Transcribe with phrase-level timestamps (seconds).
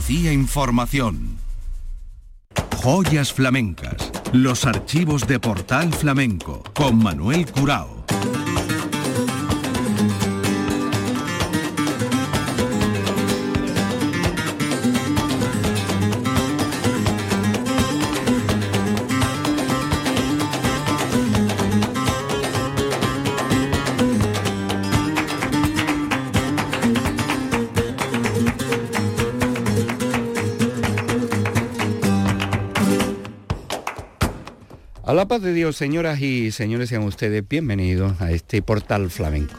[0.00, 1.36] Andalucía Información.
[2.78, 4.10] Joyas flamencas.
[4.32, 8.06] Los archivos de Portal Flamenco con Manuel Curao.
[35.30, 39.54] Paz de Dios, señoras y señores, sean ustedes bienvenidos a este portal flamenco.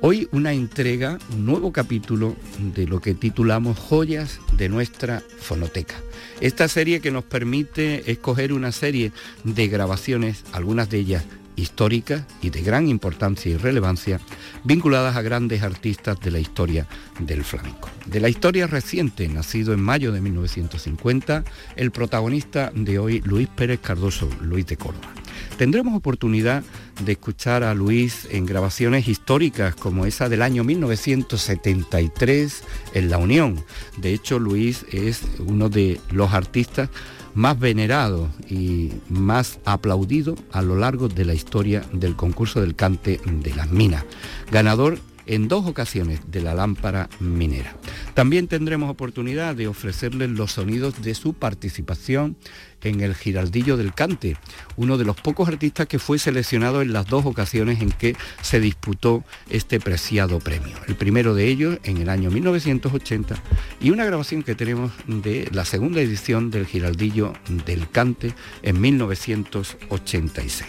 [0.00, 2.34] Hoy una entrega, un nuevo capítulo
[2.74, 5.94] de lo que titulamos Joyas de nuestra fonoteca.
[6.40, 9.12] Esta serie que nos permite escoger una serie
[9.44, 11.24] de grabaciones, algunas de ellas
[11.58, 14.20] históricas y de gran importancia y relevancia,
[14.64, 16.86] vinculadas a grandes artistas de la historia
[17.18, 17.90] del flamenco.
[18.06, 21.44] De la historia reciente, nacido en mayo de 1950,
[21.76, 25.08] el protagonista de hoy, Luis Pérez Cardoso, Luis de Córdoba.
[25.56, 26.62] Tendremos oportunidad
[27.04, 32.62] de escuchar a Luis en grabaciones históricas como esa del año 1973
[32.94, 33.64] en La Unión.
[33.96, 36.90] De hecho, Luis es uno de los artistas
[37.38, 43.20] más venerado y más aplaudido a lo largo de la historia del concurso del cante
[43.24, 44.04] de las minas.
[44.50, 47.76] Ganador en dos ocasiones de la lámpara minera.
[48.14, 52.36] También tendremos oportunidad de ofrecerles los sonidos de su participación
[52.82, 54.36] en el Giraldillo del Cante,
[54.76, 58.60] uno de los pocos artistas que fue seleccionado en las dos ocasiones en que se
[58.60, 60.76] disputó este preciado premio.
[60.86, 63.36] El primero de ellos en el año 1980
[63.80, 67.32] y una grabación que tenemos de la segunda edición del Giraldillo
[67.66, 70.68] del Cante en 1986.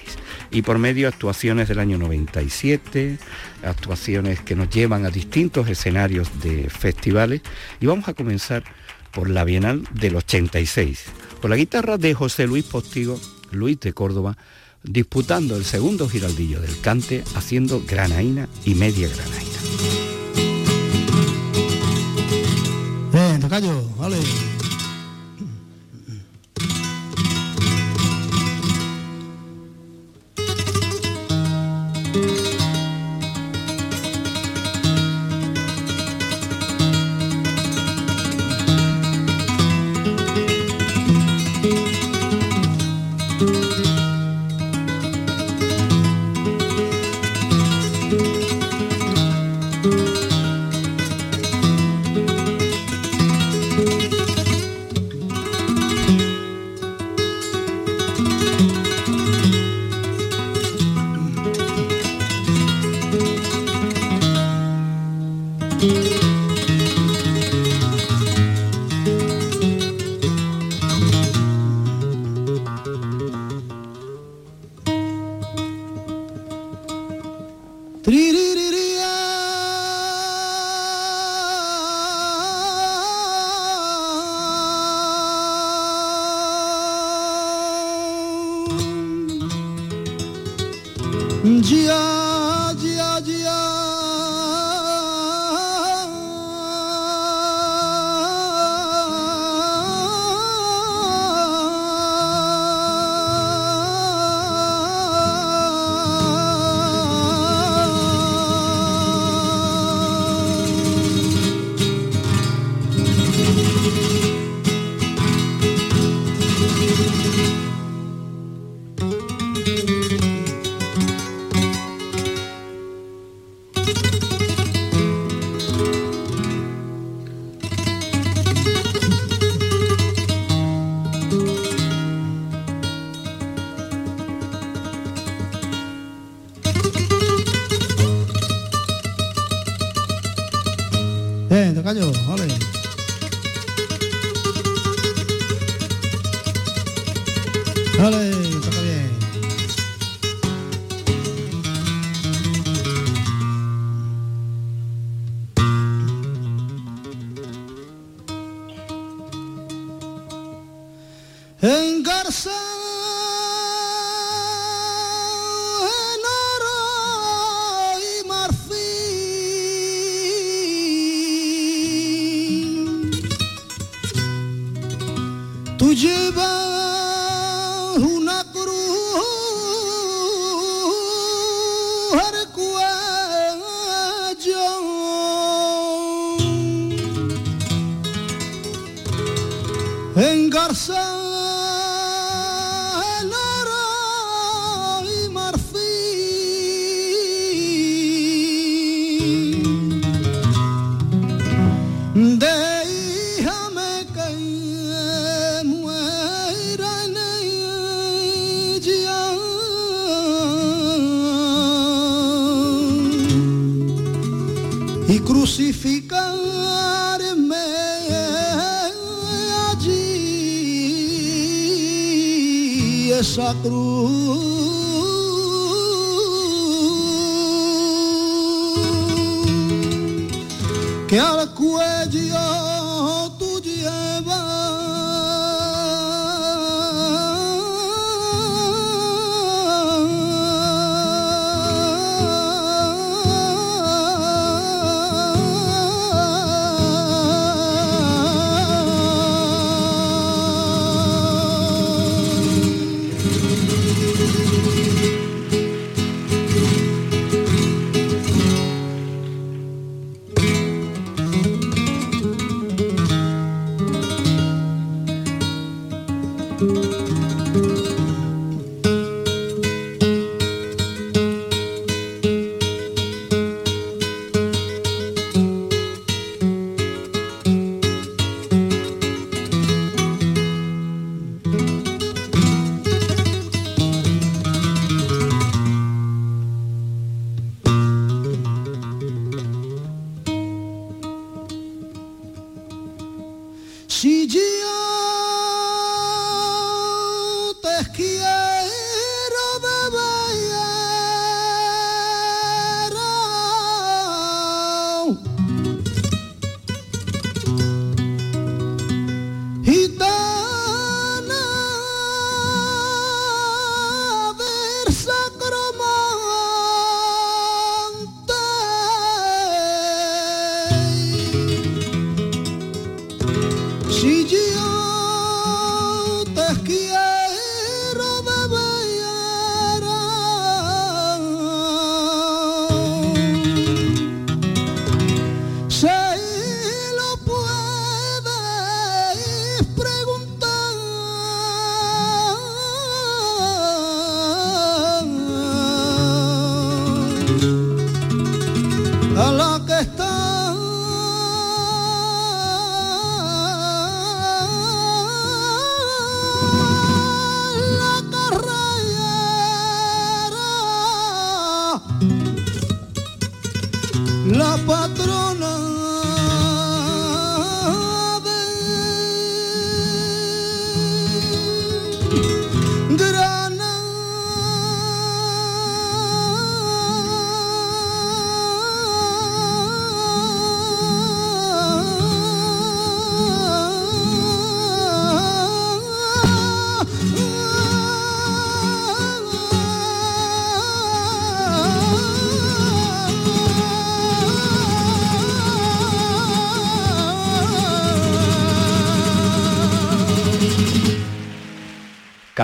[0.52, 3.20] Y por medio actuaciones del año 97,
[3.64, 7.42] actuaciones que nos llevan a distintos escenarios de festivales
[7.80, 8.64] y vamos a comenzar
[9.12, 11.06] por la Bienal del 86
[11.42, 13.20] con la guitarra de José Luis Postigo,
[13.52, 14.38] Luis de Córdoba,
[14.84, 19.08] disputando el segundo giraldillo del cante, haciendo granaína y media
[23.39, 24.17] tocayo, vale.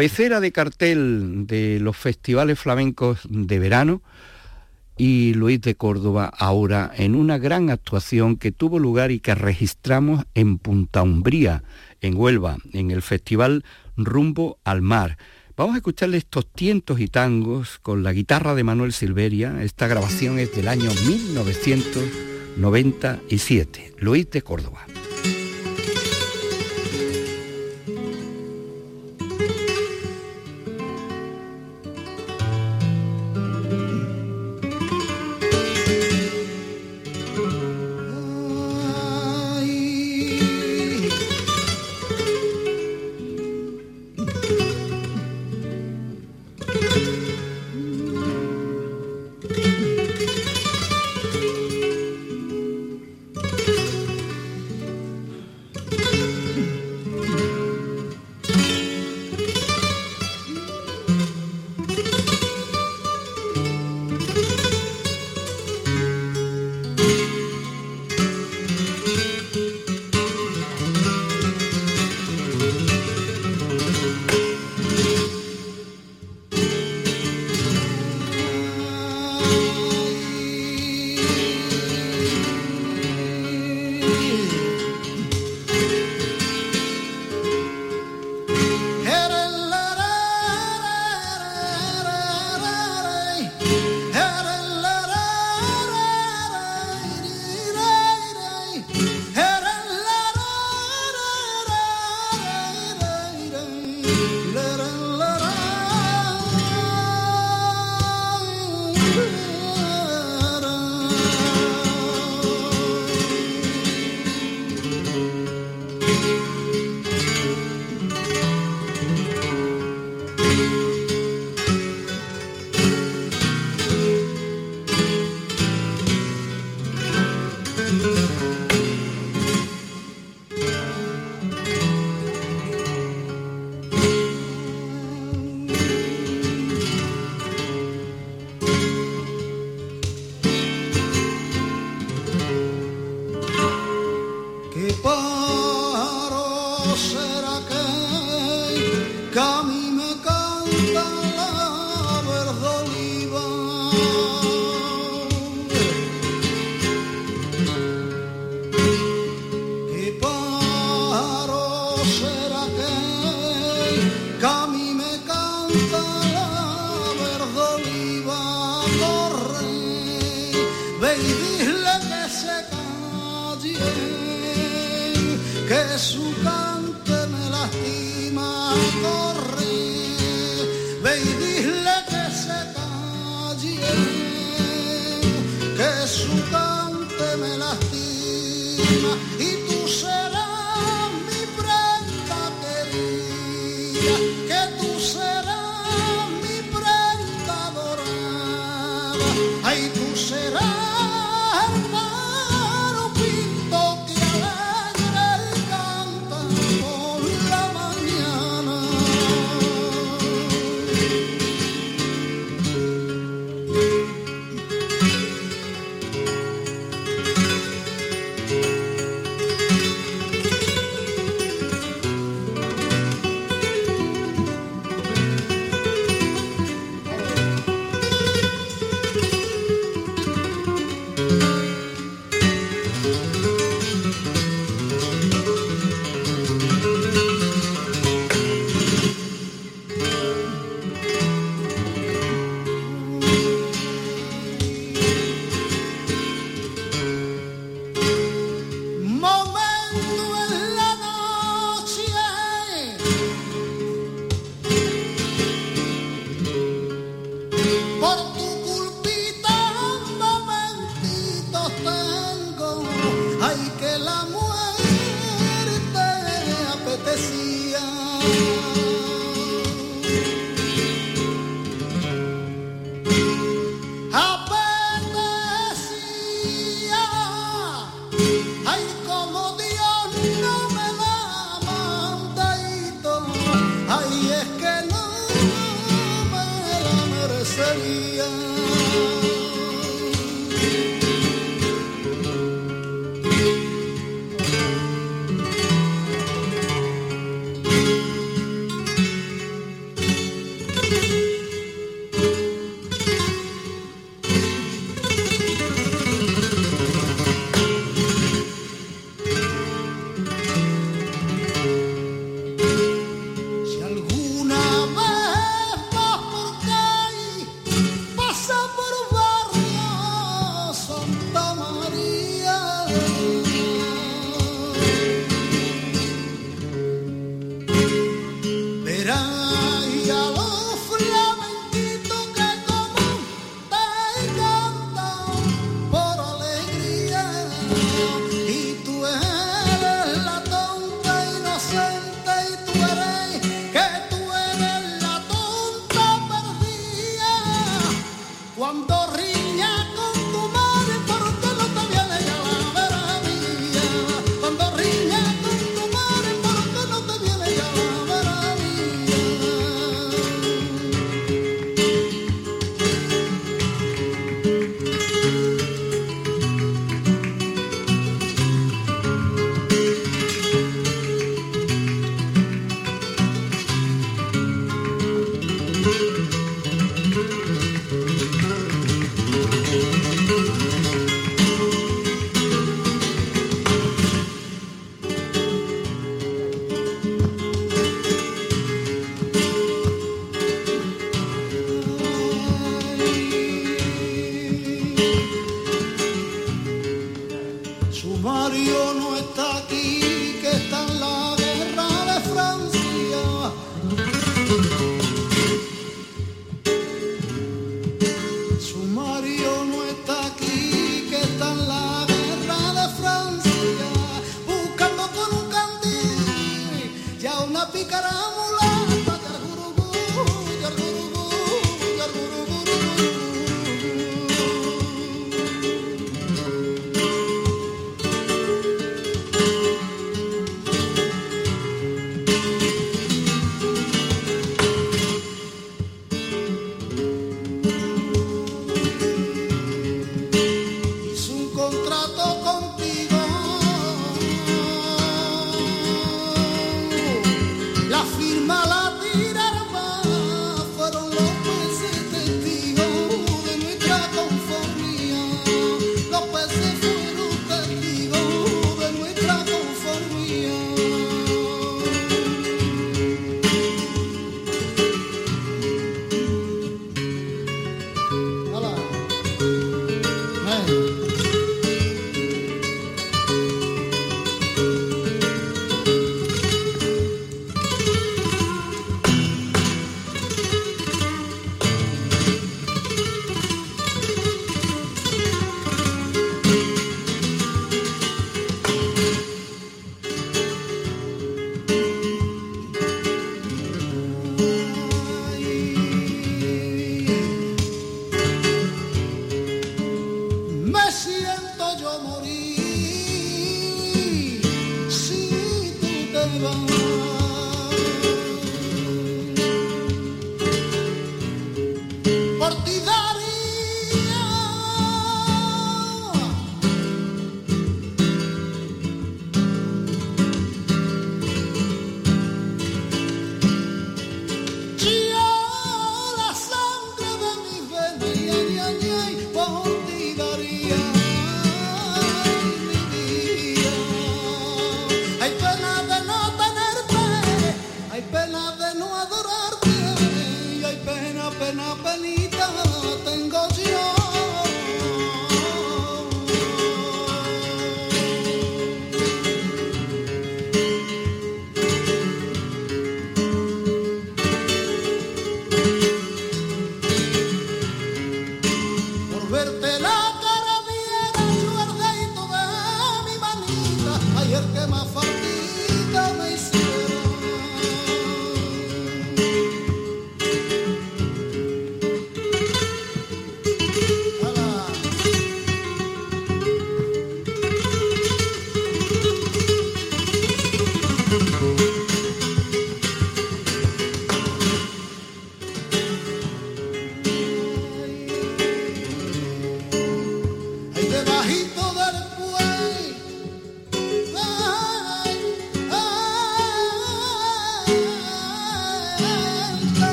[0.00, 4.00] Cabecera de cartel de los festivales flamencos de verano
[4.96, 10.24] y Luis de Córdoba ahora en una gran actuación que tuvo lugar y que registramos
[10.32, 11.64] en Punta Umbría,
[12.00, 13.62] en Huelva, en el festival
[13.98, 15.18] Rumbo al Mar.
[15.54, 19.62] Vamos a escucharle estos tientos y tangos con la guitarra de Manuel Silveria.
[19.62, 23.96] Esta grabación es del año 1997.
[23.98, 24.86] Luis de Córdoba.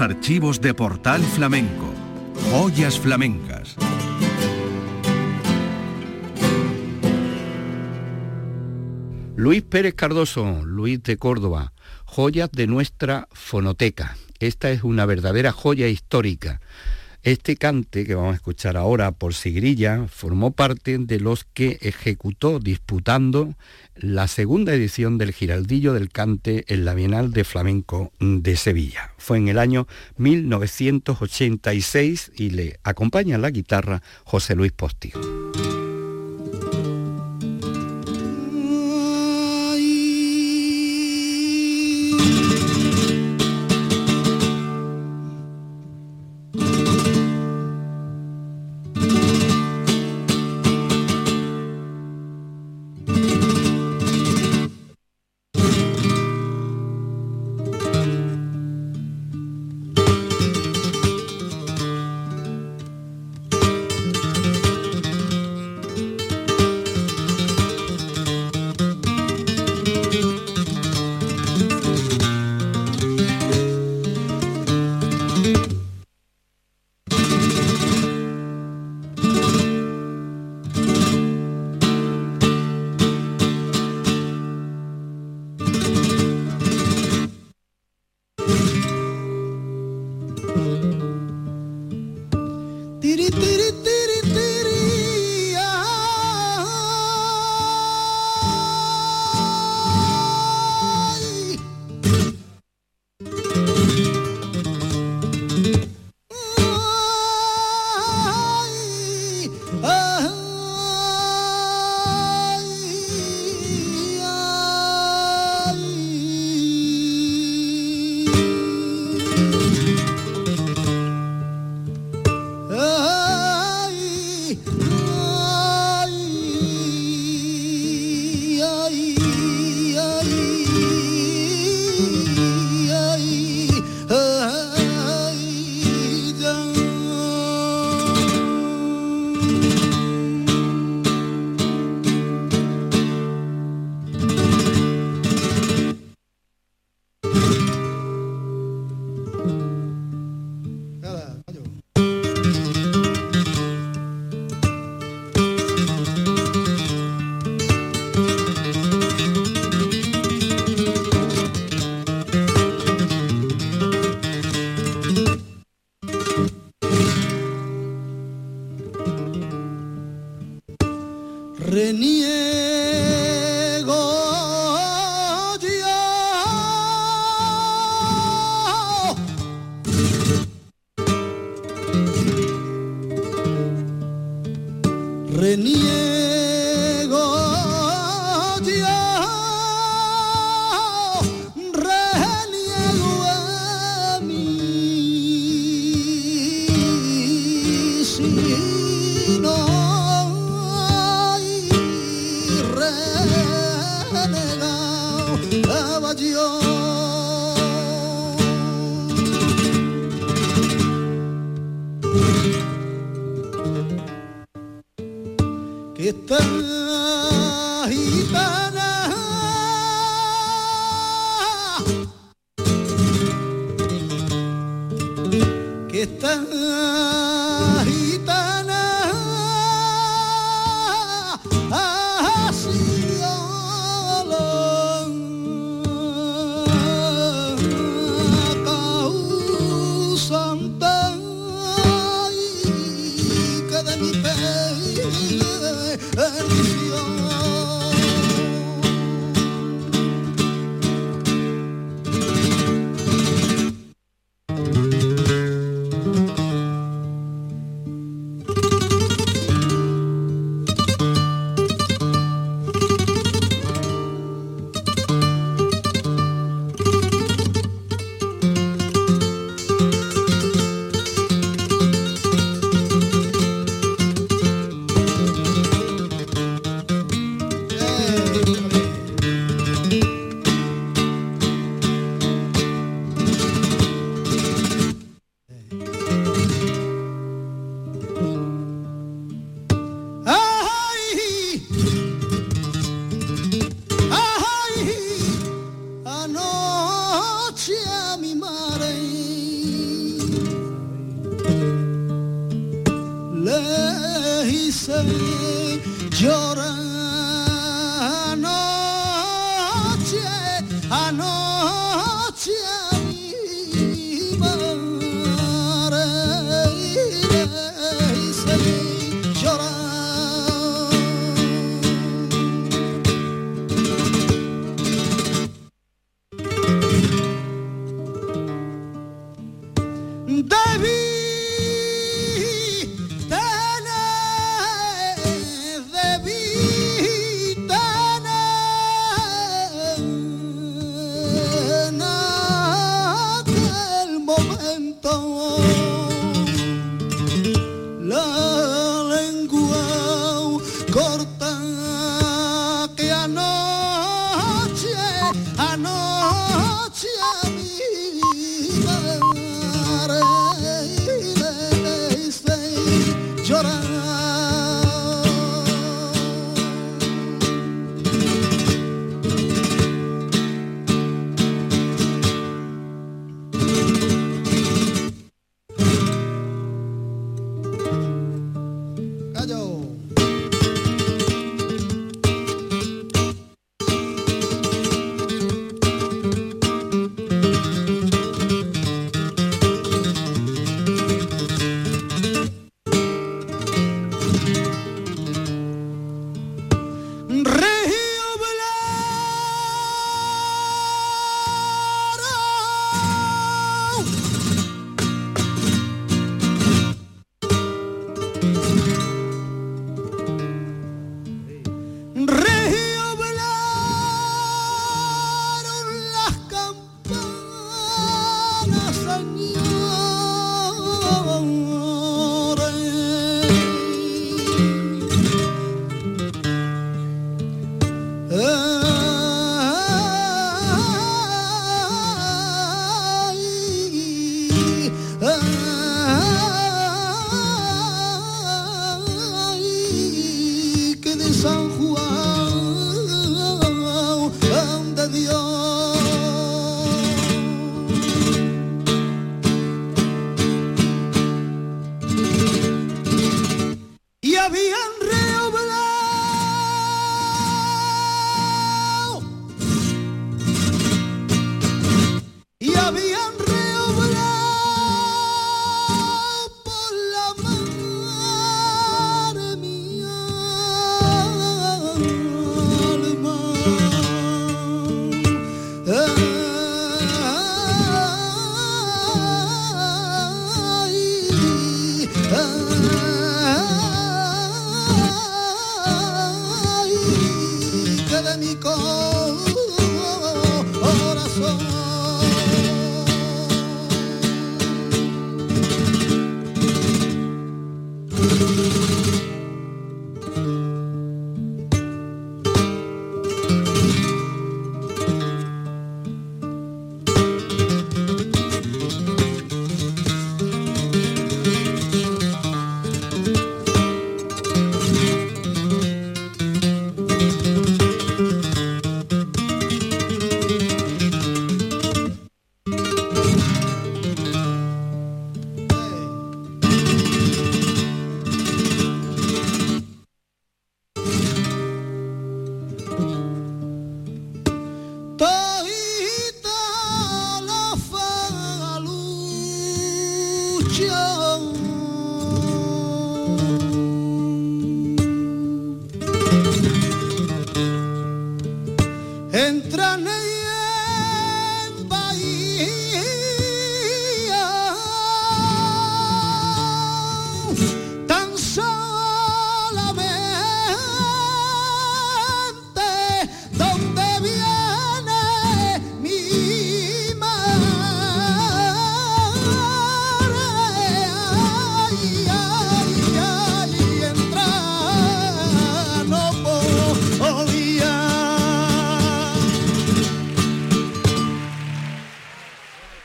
[0.00, 1.92] Archivos de Portal Flamenco.
[2.50, 3.76] Joyas flamencas.
[9.36, 11.72] Luis Pérez Cardoso, Luis de Córdoba,
[12.04, 14.16] joyas de nuestra fonoteca.
[14.40, 16.60] Esta es una verdadera joya histórica.
[17.28, 22.58] Este cante que vamos a escuchar ahora por Sigrilla formó parte de los que ejecutó
[22.58, 23.54] disputando
[23.96, 29.12] la segunda edición del Giraldillo del Cante en la Bienal de Flamenco de Sevilla.
[29.18, 29.86] Fue en el año
[30.16, 35.20] 1986 y le acompaña la guitarra José Luis Postigo.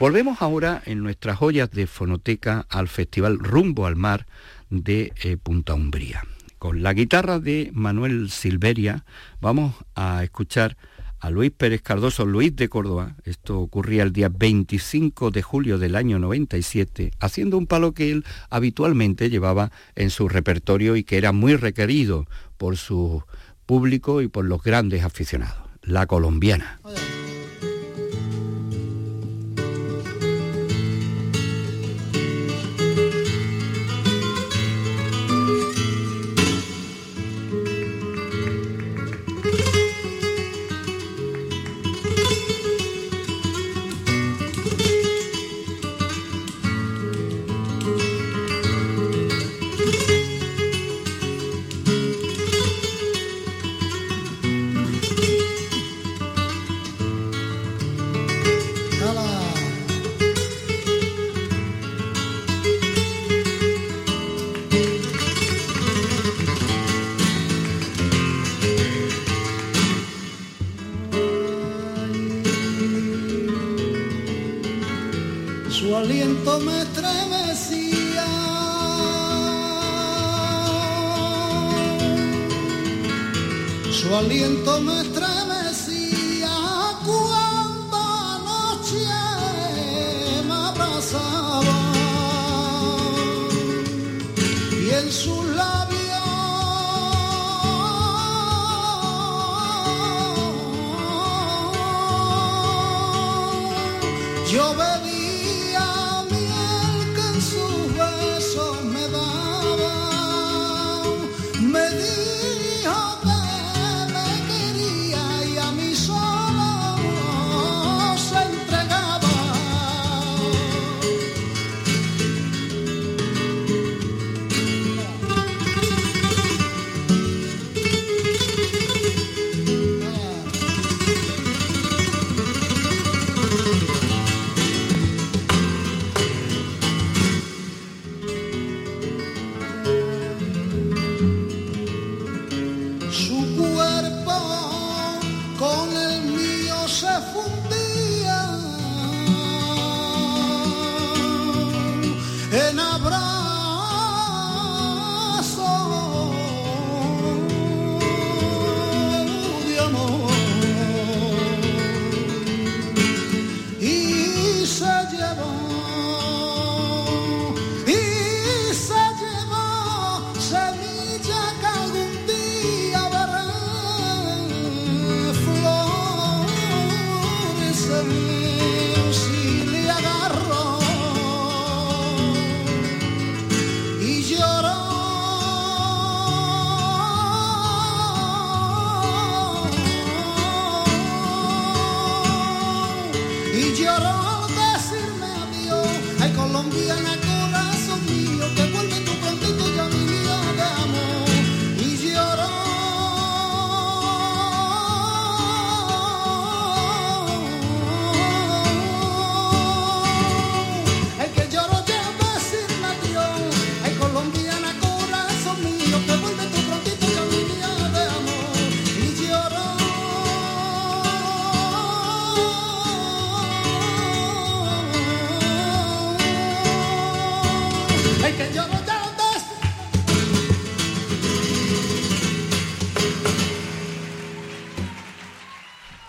[0.03, 4.27] Volvemos ahora en nuestras joyas de fonoteca al Festival Rumbo al Mar
[4.69, 6.25] de eh, Punta Umbría.
[6.59, 9.05] Con la guitarra de Manuel Silveria
[9.39, 10.75] vamos a escuchar
[11.21, 15.95] a Luis Pérez Cardoso, Luis de Córdoba, esto ocurría el día 25 de julio del
[15.95, 21.31] año 97, haciendo un palo que él habitualmente llevaba en su repertorio y que era
[21.31, 23.23] muy requerido por su
[23.65, 26.81] público y por los grandes aficionados, la colombiana.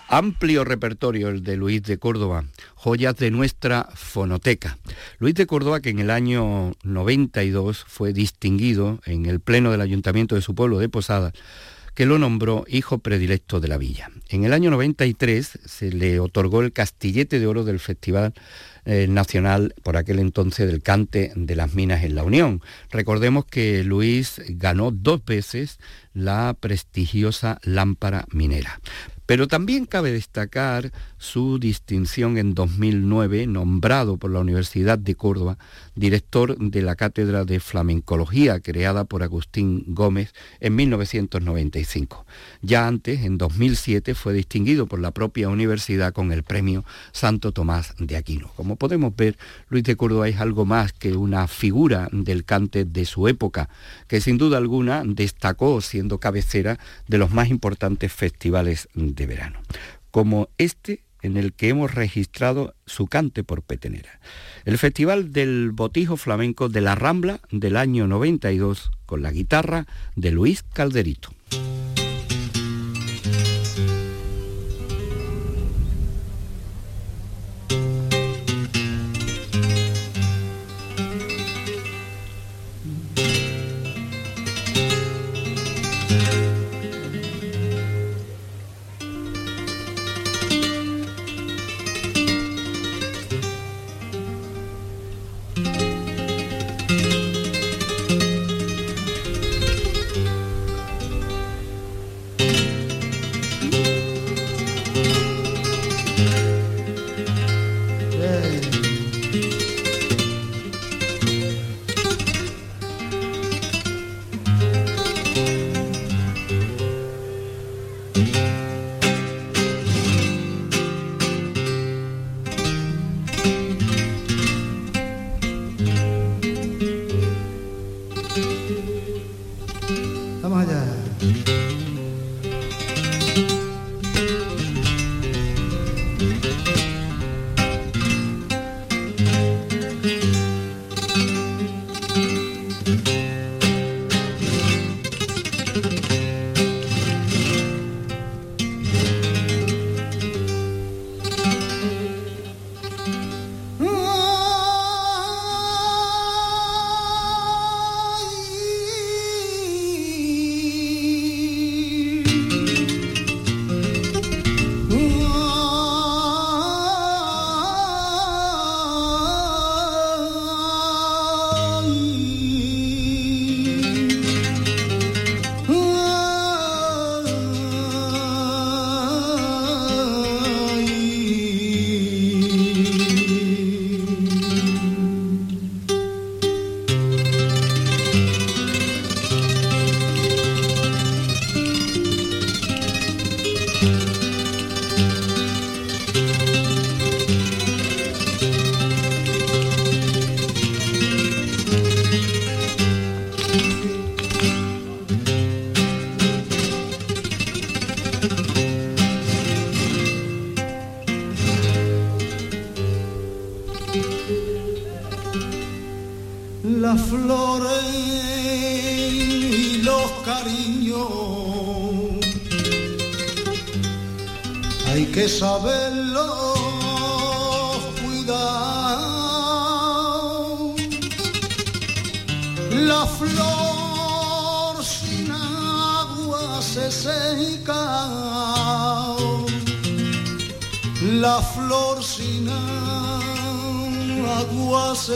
[0.07, 4.77] Amplio repertorio el de Luis de Córdoba, joyas de nuestra fonoteca.
[5.19, 10.35] Luis de Córdoba, que en el año 92 fue distinguido en el pleno del ayuntamiento
[10.35, 11.33] de su pueblo de Posada,
[11.95, 14.09] que lo nombró hijo predilecto de la villa.
[14.29, 18.33] En el año 93 se le otorgó el castillete de oro del Festival
[18.85, 22.61] eh, Nacional, por aquel entonces, del Cante de las Minas en la Unión.
[22.91, 25.79] Recordemos que Luis ganó dos veces
[26.13, 28.79] la prestigiosa lámpara minera.
[29.25, 35.57] Pero también cabe destacar su distinción en 2009, nombrado por la Universidad de Córdoba
[35.95, 42.25] director de la Cátedra de Flamencología creada por Agustín Gómez en 1995.
[42.61, 46.83] Ya antes, en 2007, fue distinguido por la propia universidad con el premio
[47.13, 48.51] Santo Tomás de Aquino.
[48.55, 49.37] Como podemos ver,
[49.69, 53.69] Luis de Córdoba es algo más que una figura del cante de su época,
[54.07, 58.89] que sin duda alguna destacó siendo cabecera de los más importantes festivales
[59.23, 59.61] verano,
[60.11, 64.19] como este en el que hemos registrado su cante por petenera.
[64.63, 70.31] El Festival del Botijo Flamenco de la Rambla del año 92 con la guitarra de
[70.31, 71.29] Luis Calderito.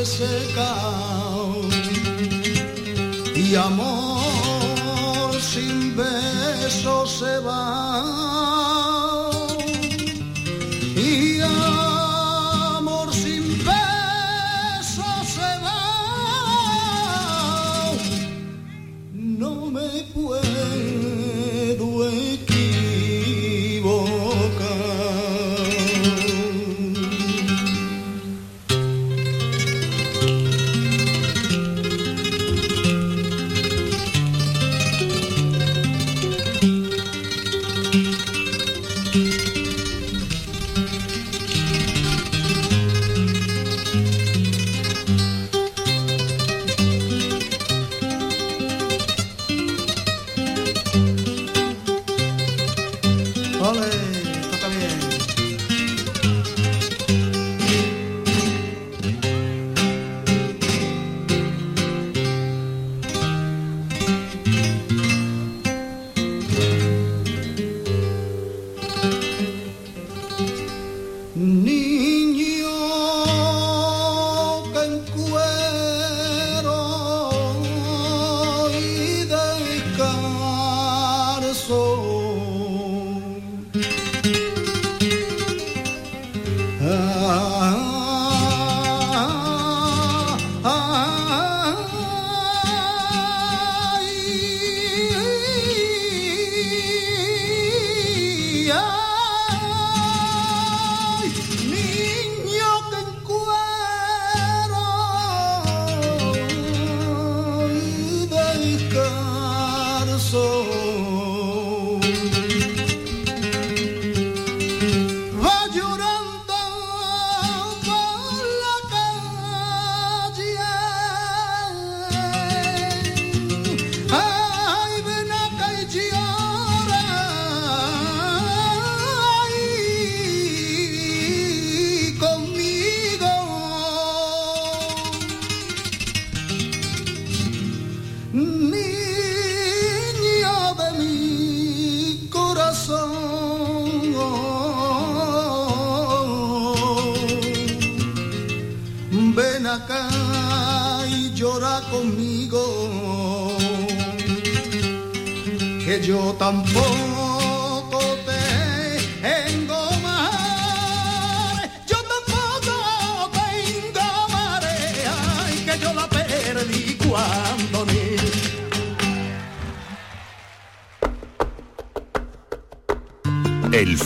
[0.06, 0.89] से कहा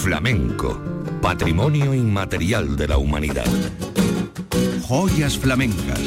[0.03, 0.83] flamenco,
[1.21, 3.47] patrimonio inmaterial de la humanidad.
[4.81, 6.01] Joyas flamencas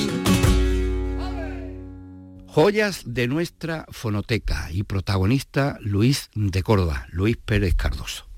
[2.47, 8.29] Joyas de nuestra fonoteca y protagonista Luis de Córdoba, Luis Pérez Cardoso.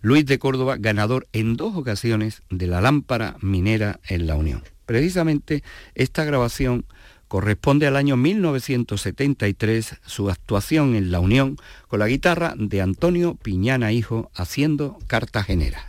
[0.00, 4.62] Luis de Córdoba, ganador en dos ocasiones de la lámpara minera en la Unión.
[4.86, 5.62] Precisamente
[5.94, 6.86] esta grabación
[7.34, 11.56] corresponde al año 1973, su actuación en la Unión
[11.88, 15.84] con la guitarra de Antonio Piñana Hijo haciendo Cartagenera.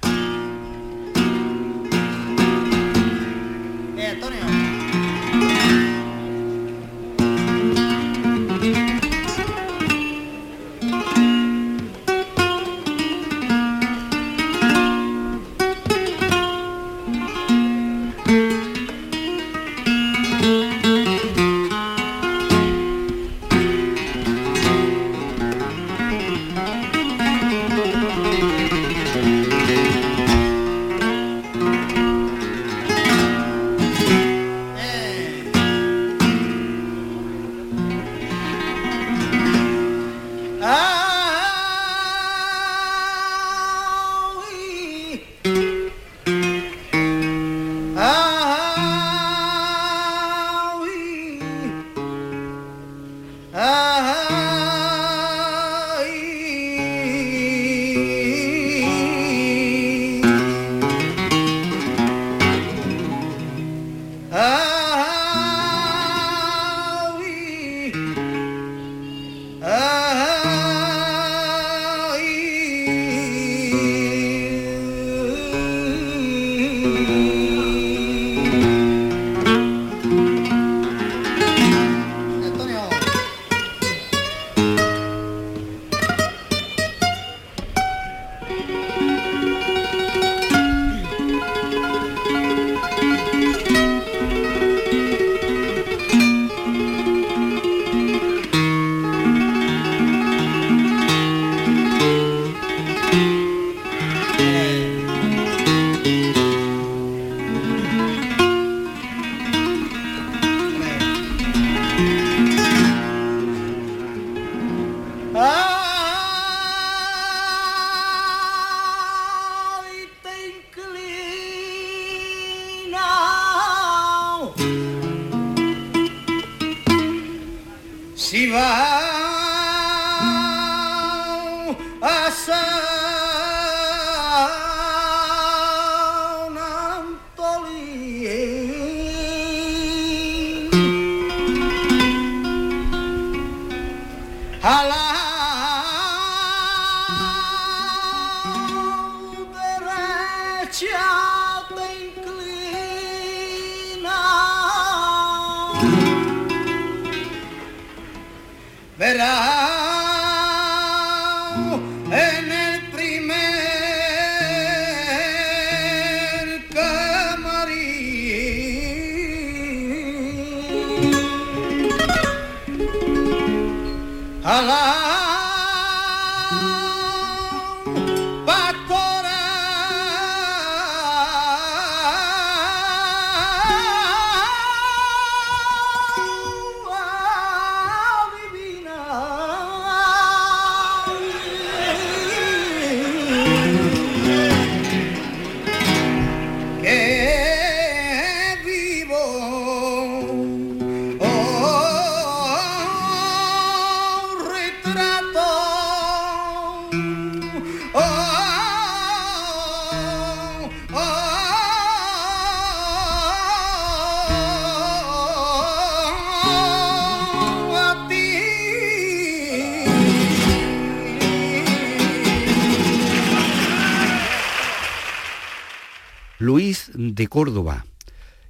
[227.36, 227.86] Córdoba,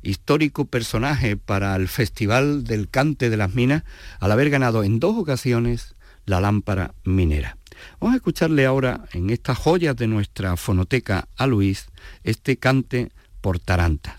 [0.03, 3.83] histórico personaje para el Festival del Cante de las Minas,
[4.19, 5.95] al haber ganado en dos ocasiones
[6.27, 7.57] la lámpara minera.
[7.99, 11.87] Vamos a escucharle ahora en estas joyas de nuestra fonoteca a Luis
[12.23, 13.11] este cante
[13.41, 14.17] por tarantas.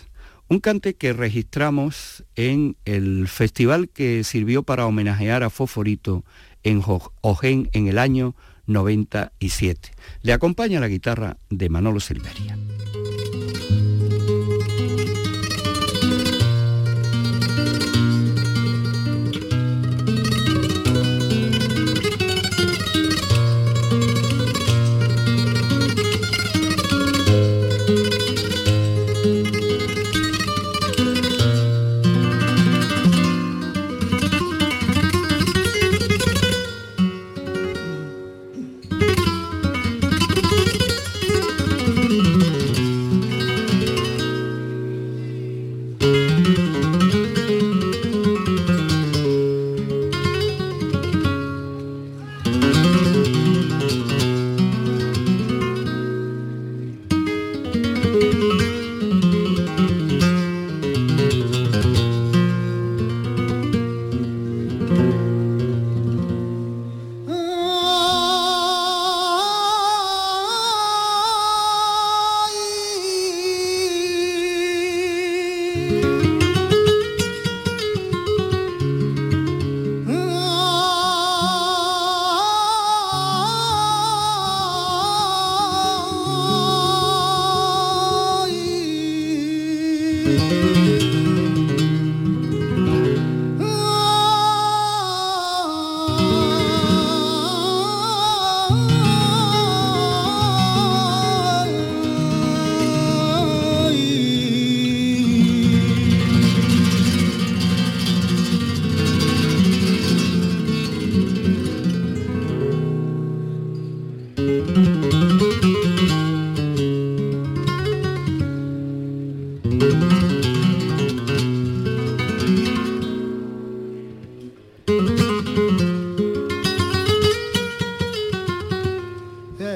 [0.48, 6.24] Un cante que registramos en el festival que sirvió para homenajear a Foforito
[6.64, 6.82] en
[7.20, 8.34] Ojén en el año
[8.66, 9.92] 97.
[10.22, 12.58] Le acompaña la guitarra de Manolo Silveria.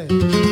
[0.09, 0.49] Yeah.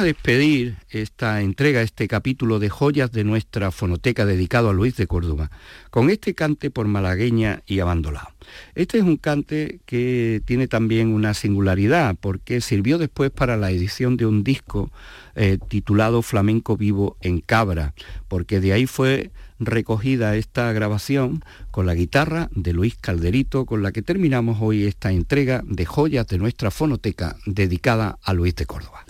[0.00, 5.06] A despedir esta entrega, este capítulo de joyas de nuestra fonoteca dedicado a Luis de
[5.06, 5.50] Córdoba,
[5.90, 8.28] con este cante por malagueña y abandolado.
[8.74, 14.16] Este es un cante que tiene también una singularidad porque sirvió después para la edición
[14.16, 14.90] de un disco
[15.34, 17.92] eh, titulado Flamenco Vivo en Cabra,
[18.26, 23.92] porque de ahí fue recogida esta grabación con la guitarra de Luis Calderito, con la
[23.92, 29.04] que terminamos hoy esta entrega de joyas de nuestra fonoteca dedicada a Luis de Córdoba.